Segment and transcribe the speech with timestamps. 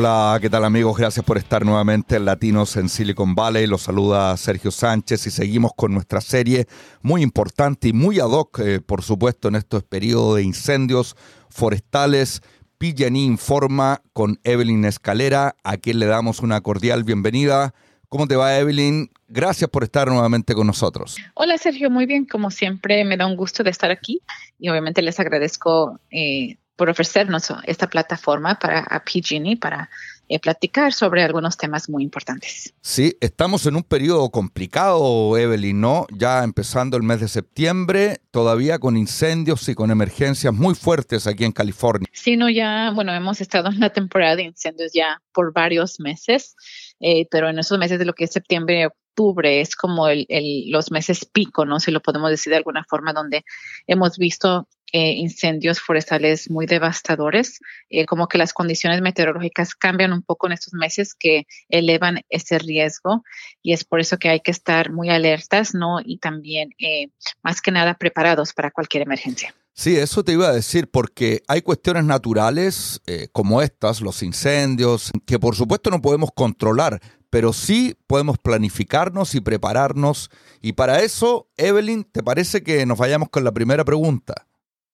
[0.00, 0.96] Hola, ¿qué tal amigos?
[0.96, 3.66] Gracias por estar nuevamente en Latinos en Silicon Valley.
[3.66, 6.68] Los saluda Sergio Sánchez y seguimos con nuestra serie
[7.02, 11.16] muy importante y muy ad hoc, eh, por supuesto, en estos periodos de incendios
[11.50, 12.42] forestales.
[12.78, 17.74] PG&E informa con Evelyn Escalera, a quien le damos una cordial bienvenida.
[18.08, 19.10] ¿Cómo te va, Evelyn?
[19.26, 21.16] Gracias por estar nuevamente con nosotros.
[21.34, 21.90] Hola, Sergio.
[21.90, 22.24] Muy bien.
[22.24, 24.20] Como siempre, me da un gusto de estar aquí
[24.60, 29.90] y obviamente les agradezco eh, por ofrecernos esta plataforma para PG&E para
[30.28, 32.72] eh, platicar sobre algunos temas muy importantes.
[32.82, 36.06] Sí, estamos en un periodo complicado, Evelyn, ¿no?
[36.12, 41.44] Ya empezando el mes de septiembre, todavía con incendios y con emergencias muy fuertes aquí
[41.44, 42.08] en California.
[42.12, 46.54] Sí, no, ya, bueno, hemos estado en la temporada de incendios ya por varios meses,
[47.00, 50.26] eh, pero en esos meses de lo que es septiembre, octubre, es como el,
[50.68, 51.80] los meses pico, ¿no?
[51.80, 53.44] Si lo podemos decir de alguna forma, donde
[53.86, 60.22] hemos visto eh, incendios forestales muy devastadores, eh, como que las condiciones meteorológicas cambian un
[60.22, 63.22] poco en estos meses que elevan ese riesgo
[63.62, 65.98] y es por eso que hay que estar muy alertas, ¿no?
[66.02, 67.08] Y también, eh,
[67.42, 69.54] más que nada, preparados para cualquier emergencia.
[69.78, 75.38] Sí, eso te iba a decir, porque hay cuestiones naturales como estas, los incendios, que
[75.38, 80.30] por supuesto no podemos controlar, pero sí podemos planificarnos y prepararnos.
[80.60, 84.48] Y para eso, Evelyn, ¿te parece que nos vayamos con la primera pregunta?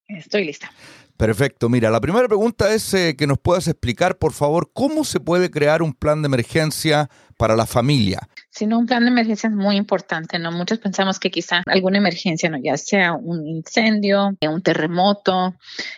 [0.06, 0.70] Estoy lista.
[1.16, 1.70] Perfecto.
[1.70, 5.50] Mira, la primera pregunta es eh, que nos puedas explicar, por favor, cómo se puede
[5.50, 8.28] crear un plan de emergencia para la familia.
[8.54, 10.52] Si no, un plan de emergencia es muy importante, ¿no?
[10.52, 12.56] Muchos pensamos que quizá alguna emergencia, ¿no?
[12.62, 15.56] Ya sea un incendio, un terremoto,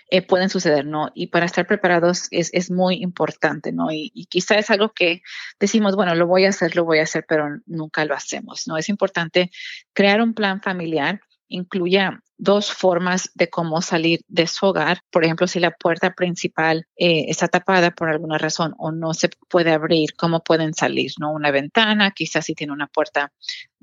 [0.08, 1.10] eh, pueden suceder, ¿no?
[1.14, 3.92] Y para estar preparados es, es muy importante, ¿no?
[3.92, 5.20] Y, y, quizá es algo que
[5.60, 8.78] decimos, bueno, lo voy a hacer, lo voy a hacer, pero nunca lo hacemos, ¿no?
[8.78, 9.50] Es importante
[9.92, 15.00] crear un plan familiar incluya dos formas de cómo salir de su hogar.
[15.10, 19.30] Por ejemplo, si la puerta principal eh, está tapada por alguna razón o no se
[19.48, 21.12] puede abrir, ¿cómo pueden salir?
[21.18, 21.32] ¿No?
[21.32, 23.32] Una ventana, quizás si tiene una puerta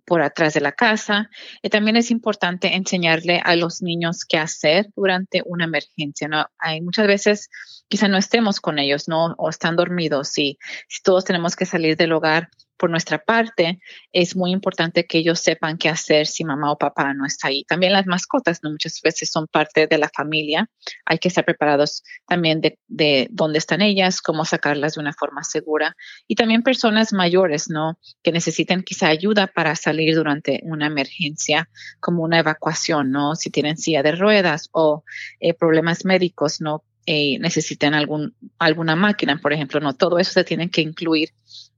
[0.05, 1.29] por atrás de la casa.
[1.61, 6.27] Y también es importante enseñarle a los niños qué hacer durante una emergencia.
[6.27, 6.45] ¿no?
[6.59, 7.49] Hay muchas veces
[7.87, 9.35] quizá no estemos con ellos, ¿no?
[9.37, 10.37] O están dormidos.
[10.37, 10.57] Y
[10.87, 12.49] si todos tenemos que salir del hogar,
[12.83, 13.79] por nuestra parte,
[14.11, 17.63] es muy importante que ellos sepan qué hacer si mamá o papá no está ahí.
[17.63, 18.71] También las mascotas, ¿no?
[18.71, 20.69] Muchas veces son parte de la familia.
[21.05, 25.45] Hay que estar preparados también de, de dónde están ellas, cómo sacarlas de una forma
[25.45, 25.95] segura.
[26.27, 27.97] Y también personas mayores, ¿no?
[28.21, 31.69] Que necesiten quizá ayuda para salir durante una emergencia,
[32.01, 33.37] como una evacuación, ¿no?
[33.37, 35.05] Si tienen silla de ruedas o
[35.39, 36.83] eh, problemas médicos, ¿no?
[37.05, 41.29] Eh, necesitan algún, alguna máquina, por ejemplo, no todo eso se tiene que incluir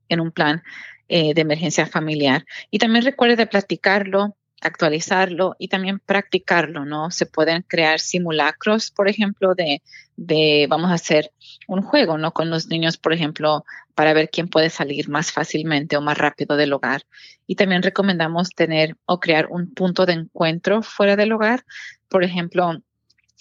[0.10, 0.64] en un plan
[1.08, 2.46] eh, de emergencia familiar.
[2.72, 7.12] Y también recuerde de platicarlo, actualizarlo y también practicarlo, ¿no?
[7.12, 9.82] Se pueden crear simulacros, por ejemplo, de,
[10.16, 11.32] de, vamos a hacer
[11.68, 12.32] un juego, ¿no?
[12.32, 16.58] Con los niños, por ejemplo, para ver quién puede salir más fácilmente o más rápido
[16.58, 17.04] del hogar.
[17.48, 21.66] Y también recomendamos tener o crear un punto de encuentro fuera del hogar.
[22.10, 22.82] Por ejemplo,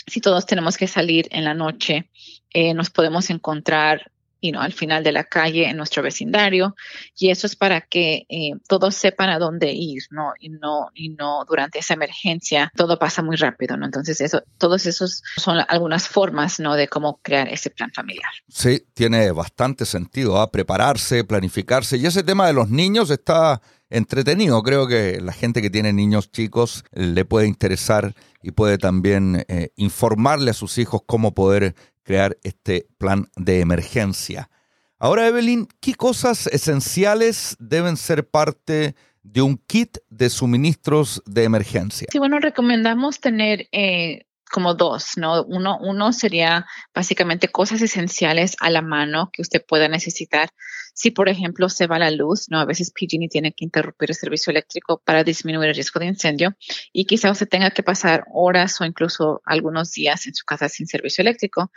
[0.06, 2.10] si todos tenemos que salir en la noche,
[2.52, 4.10] eh, nos podemos encontrar
[4.44, 6.76] y al final de la calle en nuestro vecindario
[7.16, 10.34] y eso es para que eh, todos sepan a dónde ir, ¿no?
[10.38, 13.86] Y no y no durante esa emergencia todo pasa muy rápido, ¿no?
[13.86, 16.74] Entonces eso todos esos son algunas formas, ¿no?
[16.74, 18.30] De cómo crear ese plan familiar.
[18.48, 20.50] Sí, tiene bastante sentido, ¿ah?
[20.50, 24.62] prepararse, planificarse y ese tema de los niños está entretenido.
[24.62, 29.70] Creo que la gente que tiene niños chicos le puede interesar y puede también eh,
[29.76, 34.50] informarle a sus hijos cómo poder crear este plan de emergencia.
[34.98, 42.06] Ahora, Evelyn, ¿qué cosas esenciales deben ser parte de un kit de suministros de emergencia?
[42.12, 45.42] Sí, bueno, recomendamos tener eh, como dos, ¿no?
[45.42, 50.50] Uno, uno sería básicamente cosas esenciales a la mano que usted pueda necesitar.
[50.94, 52.60] Si, por ejemplo, se va la luz, ¿no?
[52.60, 56.56] A veces PG&E tiene que interrumpir el servicio eléctrico para disminuir el riesgo de incendio
[56.92, 60.86] y quizá usted tenga que pasar horas o incluso algunos días en su casa sin
[60.86, 61.72] servicio eléctrico.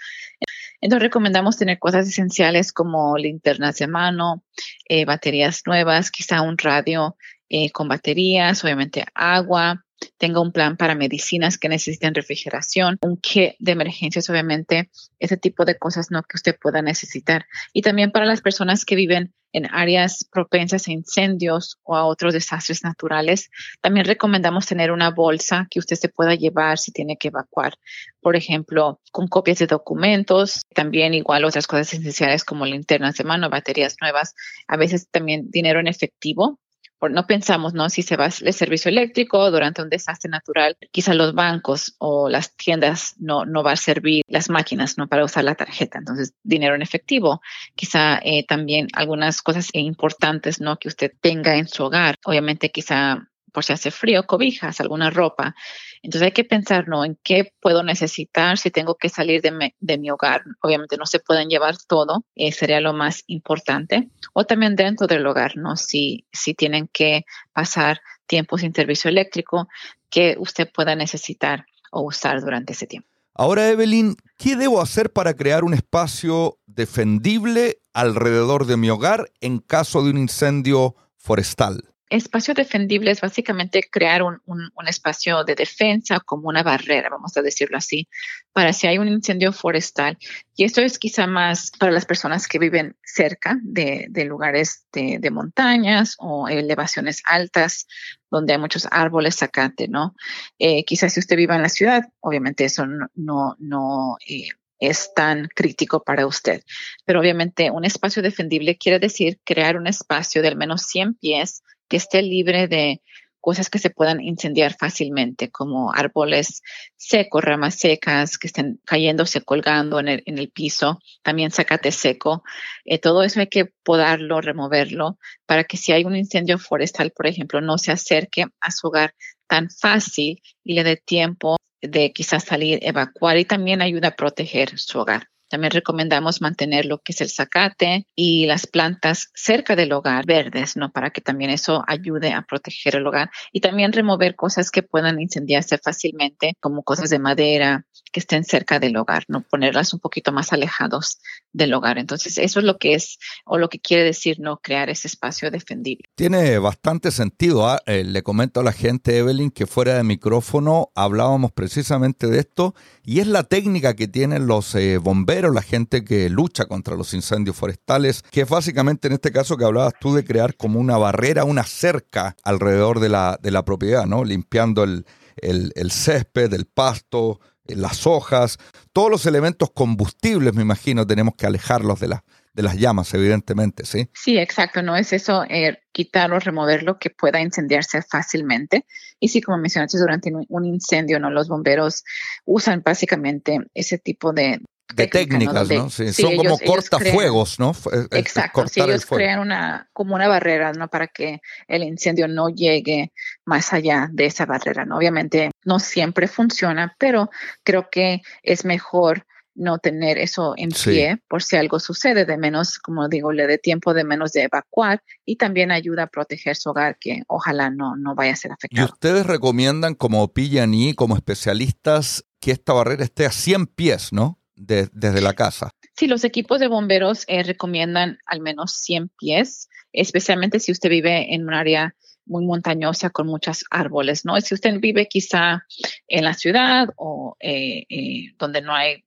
[0.79, 4.43] Entonces recomendamos tener cosas esenciales como linternas de mano,
[4.87, 7.17] eh, baterías nuevas, quizá un radio
[7.49, 9.83] eh, con baterías, obviamente agua,
[10.17, 15.65] tenga un plan para medicinas que necesiten refrigeración, un kit de emergencias, obviamente, ese tipo
[15.65, 17.45] de cosas no que usted pueda necesitar.
[17.73, 22.33] Y también para las personas que viven en áreas propensas a incendios o a otros
[22.33, 23.49] desastres naturales,
[23.81, 27.73] también recomendamos tener una bolsa que usted se pueda llevar si tiene que evacuar.
[28.21, 33.49] Por ejemplo, con copias de documentos, también igual otras cosas esenciales como linternas de mano,
[33.49, 34.35] baterías nuevas,
[34.67, 36.59] a veces también dinero en efectivo
[37.01, 37.89] no pensamos, ¿no?
[37.89, 42.55] Si se va el servicio eléctrico durante un desastre natural, quizá los bancos o las
[42.55, 45.07] tiendas no, no va a servir las máquinas, ¿no?
[45.07, 45.99] Para usar la tarjeta.
[45.99, 47.41] Entonces, dinero en efectivo.
[47.75, 50.77] Quizá eh, también algunas cosas importantes, ¿no?
[50.77, 52.15] Que usted tenga en su hogar.
[52.25, 53.27] Obviamente, quizá
[53.57, 55.55] por si hace frío, cobijas, alguna ropa.
[56.01, 57.03] Entonces hay que pensar, ¿no?
[57.03, 60.43] En qué puedo necesitar si tengo que salir de, mi hogar.
[60.61, 64.09] Obviamente no se pueden llevar todo, eh, sería lo más importante.
[64.33, 65.75] O también dentro del hogar, ¿no?
[65.75, 69.67] Si, si tienen que pasar tiempo sin servicio eléctrico,
[70.09, 73.09] que usted pueda necesitar o usar durante ese tiempo.
[73.33, 79.59] Ahora, Evelyn, ¿qué debo hacer para crear un espacio defendible alrededor de mi hogar en
[79.59, 81.83] caso de un incendio forestal?
[82.09, 84.39] Espacio defendible es básicamente crear un,
[84.87, 88.07] espacio de defensa como una barrera, vamos a decirlo así,
[88.53, 90.17] para si hay un incendio forestal.
[90.55, 96.15] Y esto es quizá más para las personas que viven cerca de, lugares de, montañas
[96.19, 97.87] o elevaciones altas
[98.31, 100.15] donde hay muchos árboles sacate, ¿no?
[100.59, 104.49] Eh, quizás si usted viva en la ciudad, obviamente eso no, no, eh,
[104.79, 106.63] es tan crítico para usted.
[107.05, 111.63] Pero obviamente un espacio defendible quiere decir crear un espacio de al menos 100 pies
[111.87, 113.01] que esté libre de
[113.47, 116.61] cosas que se puedan incendiar fácilmente, como árboles
[116.97, 122.43] secos, ramas secas que estén cayéndose, colgando en el, piso, también zacate seco.
[122.83, 127.27] Eh, todo eso hay que podarlo, removerlo, para que si hay un incendio forestal, por
[127.27, 129.13] ejemplo, no se acerque a su hogar
[129.47, 134.77] tan fácil y le dé tiempo de quizás salir, evacuar y también ayuda a proteger
[134.77, 135.29] su hogar.
[135.49, 140.77] También recomendamos mantener lo que es el zacate y las plantas cerca del hogar, verdes,
[140.77, 140.91] ¿no?
[140.91, 145.19] Para que también eso ayude a proteger el hogar y también remover cosas que puedan
[145.19, 149.41] incendiarse fácilmente, como cosas de madera que estén cerca del hogar, ¿no?
[149.41, 151.19] Ponerlas un poquito más alejados
[151.53, 151.97] del hogar.
[151.97, 154.57] Entonces, eso es lo que es o lo que quiere decir, ¿no?
[154.57, 156.05] Crear ese espacio defendible.
[156.15, 157.67] Tiene bastante sentido.
[157.67, 157.81] ¿ah?
[157.85, 162.75] Eh, le comento a la gente, Evelyn, que fuera de micrófono hablábamos precisamente de esto
[163.03, 167.13] y es la técnica que tienen los eh, bomberos, la gente que lucha contra los
[167.13, 170.97] incendios forestales, que es básicamente en este caso que hablabas tú de crear como una
[170.97, 174.23] barrera, una cerca alrededor de la, de la propiedad, ¿no?
[174.23, 175.05] Limpiando el,
[175.41, 177.39] el césped, el pasto,
[177.75, 178.57] las hojas,
[178.93, 182.23] todos los elementos combustibles, me imagino, tenemos que alejarlos de, la,
[182.53, 184.09] de las llamas, evidentemente, ¿sí?
[184.13, 188.85] Sí, exacto, no es eso, eh, quitarlo, removerlo, que pueda incendiarse fácilmente.
[189.19, 191.29] Y sí, como mencionaste, durante un incendio, ¿no?
[191.31, 192.03] Los bomberos
[192.45, 194.59] usan básicamente ese tipo de,
[194.95, 195.89] de técnicas, ¿no?
[195.89, 197.75] Sí, son como cortafuegos, ¿no?
[198.11, 200.87] Exacto, sí, ellos crean una, como una barrera, ¿no?
[200.87, 203.11] Para que el incendio no llegue
[203.45, 204.97] más allá de esa barrera, ¿no?
[204.97, 207.29] Obviamente no siempre funciona, pero
[207.63, 209.25] creo que es mejor
[209.57, 213.57] no tener eso en pie por si algo sucede, de menos, como digo, le dé
[213.57, 217.95] tiempo de menos de evacuar y también ayuda a proteger su hogar que ojalá no,
[217.95, 218.87] no vaya a ser afectado.
[218.87, 224.39] ¿Y ustedes recomiendan como PG&E, como especialistas, que esta barrera esté a 100 pies, ¿no?
[224.57, 225.69] Desde la casa.
[225.95, 231.33] Sí, los equipos de bomberos eh, recomiendan al menos 100 pies, especialmente si usted vive
[231.33, 231.95] en un área
[232.25, 234.39] muy montañosa con muchos árboles, ¿no?
[234.41, 235.63] Si usted vive quizá
[236.07, 239.05] en la ciudad o eh, eh, donde no hay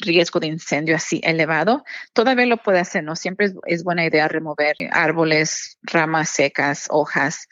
[0.00, 3.16] riesgo de incendio así elevado, todavía lo puede hacer, ¿no?
[3.16, 7.46] Siempre es, buena idea remover árboles, ramas secas, hojas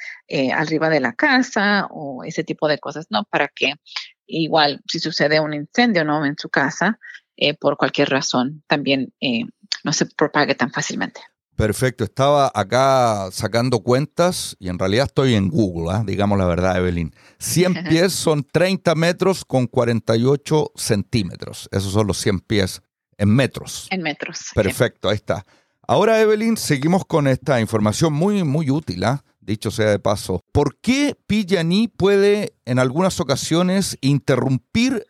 [0.53, 3.25] arriba de la casa o ese tipo de cosas, ¿no?
[3.31, 3.75] Para que
[4.27, 6.27] igual si sucede un incendio, ¿no?
[6.27, 6.99] En su casa,
[7.37, 9.45] eh, por cualquier razón también eh,
[9.85, 11.21] no se propague tan fácilmente.
[11.57, 16.03] Perfecto, estaba acá sacando cuentas y en realidad estoy en Google, ¿ah?
[16.07, 17.15] digamos la verdad, Evelyn.
[17.39, 21.69] 100 pies son 30 metros con 48 centímetros.
[21.73, 22.83] Esos son los 100 pies
[23.17, 23.89] en metros.
[23.91, 24.51] En metros.
[24.55, 25.47] Perfecto, ahí está.
[25.89, 29.25] Ahora, Evelyn, seguimos con esta información muy, muy útil, ¿ah?
[29.41, 30.45] dicho sea de paso.
[30.53, 35.07] ¿Por qué PG&E puede en algunas ocasiones interrumpir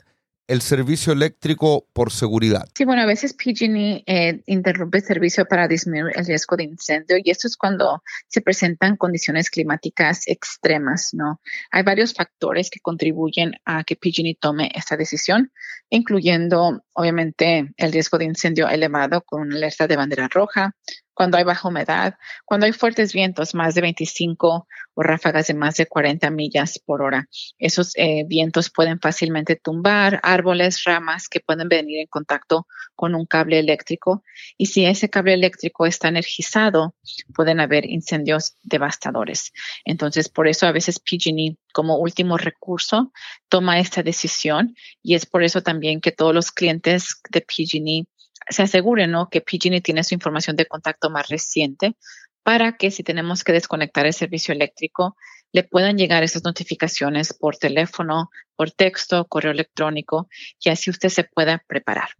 [0.49, 2.67] el servicio eléctrico por seguridad.
[2.75, 7.17] Sí, bueno, a veces PG&E eh, interrumpe el servicio para disminuir el riesgo de incendio
[7.23, 11.41] y esto es cuando se presentan condiciones climáticas extremas, ¿no?
[11.71, 15.53] Hay varios factores que contribuyen a que PG&E tome esta decisión,
[15.91, 20.75] incluyendo, obviamente, el riesgo de incendio elevado con alerta de bandera roja,
[21.17, 25.77] cuando hay baja humedad, cuando hay fuertes vientos, más de 25 o ráfagas de más
[25.77, 27.27] de 40 millas por hora.
[27.59, 33.25] Esos eh, vientos pueden fácilmente tumbar árboles, ramas que pueden venir en contacto con un
[33.25, 34.25] cable eléctrico.
[34.59, 36.95] Y si ese cable eléctrico está energizado,
[37.35, 39.53] pueden haber incendios devastadores.
[39.87, 43.11] Entonces, por eso a veces PG&E como último recurso
[43.49, 48.07] toma esta decisión y es por eso también que todos los clientes de PG&E
[48.49, 49.29] se aseguren ¿no?
[49.29, 51.97] que PG&E tiene su información de contacto más reciente
[52.43, 55.17] para que si tenemos que desconectar el servicio eléctrico,
[55.53, 60.29] le puedan llegar esas notificaciones por teléfono, por texto, correo electrónico
[60.61, 62.11] y así usted se pueda preparar.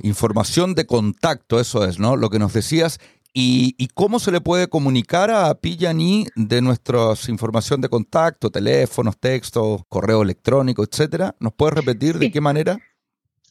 [0.00, 2.14] Información de contacto, eso es, ¿no?
[2.16, 3.00] Lo que nos decías.
[3.34, 9.82] ¿Y, cómo se le puede comunicar a PG&E de nuestra información de contacto, teléfonos, textos,
[9.88, 11.36] correo electrónico, etcétera?
[11.38, 12.78] ¿Nos puede repetir de qué manera?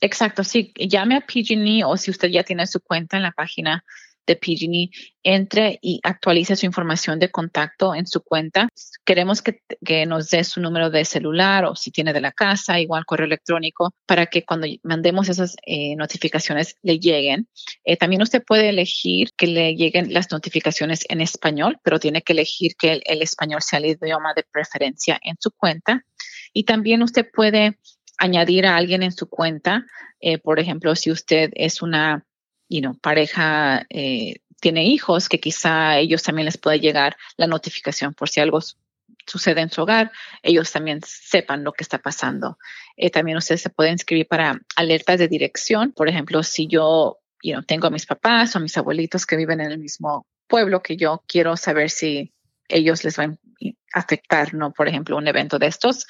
[0.02, 0.74] Exacto, sí.
[0.76, 3.84] Llame a PG&E o si usted ya tiene su cuenta en la página
[4.28, 4.90] de PG&E
[5.24, 8.70] entre y actualice su información de contacto en su cuenta.
[9.06, 9.62] Queremos que,
[10.06, 13.94] nos dé su número de celular o si tiene de la casa, igual correo electrónico,
[14.06, 17.48] para que cuando mandemos esas eh, notificaciones le lleguen.
[17.84, 22.34] Eh, también usted puede elegir que le lleguen las notificaciones en español, pero tiene que
[22.34, 26.04] elegir que el, español sea el idioma de preferencia en su cuenta.
[26.54, 27.78] Y también usted puede
[28.18, 29.86] añadir a alguien en su cuenta,
[30.20, 32.26] eh, por ejemplo, si usted es una
[33.02, 38.40] pareja eh, tiene hijos, que quizá ellos también les pueda llegar la notificación por si
[38.40, 38.60] algo
[39.26, 42.58] sucede en su hogar, ellos también sepan lo que está pasando.
[42.96, 45.92] Eh, también ustedes se pueden inscribir para alertas de dirección.
[45.92, 47.20] Por ejemplo, si yo
[47.68, 50.98] tengo a mis papás o a mis abuelitos que viven en el mismo pueblo que
[50.98, 52.34] yo, quiero saber si
[52.68, 53.38] ellos les va a
[53.94, 54.72] afectar, ¿no?
[54.72, 56.08] Por ejemplo, un evento de estos,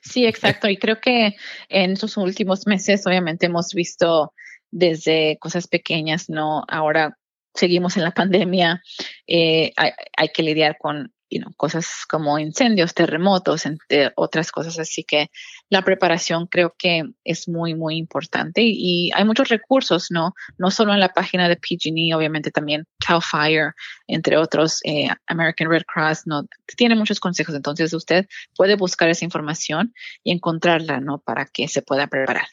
[0.02, 0.68] Sí, exacto.
[0.70, 1.36] Y creo que
[1.70, 4.34] en estos últimos meses, obviamente, hemos visto
[4.72, 6.64] desde cosas pequeñas, ¿no?
[6.68, 7.18] Ahora
[7.54, 8.82] seguimos en la pandemia,
[9.26, 11.12] eh, hay, hay, que lidiar con
[11.56, 14.80] cosas como incendios, terremotos, entre otras cosas.
[14.80, 15.30] Así que
[15.70, 20.34] la preparación creo que es muy, muy importante y, hay muchos recursos, ¿no?
[20.58, 23.72] No solo en la página de PG&E, obviamente también CAL FIRE,
[24.08, 26.46] entre otros, eh, American Red Cross, ¿no?
[26.76, 27.56] Tiene muchos consejos.
[27.56, 29.94] Entonces usted puede buscar esa información
[30.24, 31.20] y encontrarla, ¿no?
[31.20, 32.48] Para que se pueda preparar.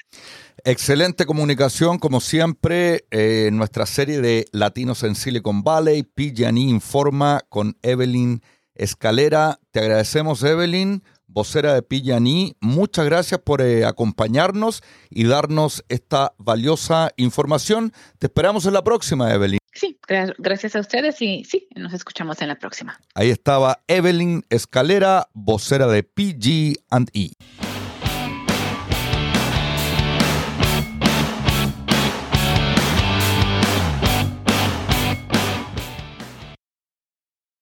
[0.65, 7.77] Excelente comunicación, como siempre, eh, nuestra serie de Latinos en Silicon Valley, PG&E Informa con
[7.83, 8.41] Evelyn
[8.75, 9.59] Escalera.
[9.71, 12.57] Te agradecemos, Evelyn, vocera de Pillaní.
[12.61, 17.93] Muchas gracias por eh, acompañarnos y darnos esta valiosa información.
[18.19, 19.59] Te esperamos en la próxima, Evelyn.
[19.73, 19.99] Sí,
[20.39, 23.01] gracias a ustedes y sí, nos escuchamos en la próxima.
[23.15, 27.33] Ahí estaba Evelyn Escalera, vocera de PG&E.